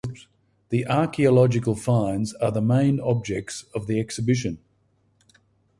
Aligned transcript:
The 0.69 0.87
archaeological 0.87 1.75
finds 1.75 2.33
are 2.33 2.49
the 2.49 2.59
main 2.59 2.99
objects 2.99 3.65
of 3.75 3.85
the 3.85 3.99
exhibition. 3.99 4.57